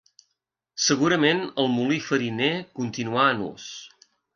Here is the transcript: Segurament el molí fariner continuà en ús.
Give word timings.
Segurament 0.85 1.43
el 1.65 1.71
molí 1.75 2.01
fariner 2.09 2.51
continuà 2.83 3.33
en 3.39 3.51
ús. 3.55 3.73